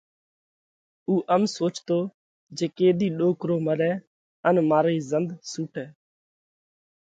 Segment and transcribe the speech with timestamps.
[1.07, 1.97] اُو ام سوچتو
[2.57, 3.91] جي ڪيۮِي ڏوڪرو مرئہ
[4.47, 5.85] ان مارئِي زنۮ سُوٽئہ۔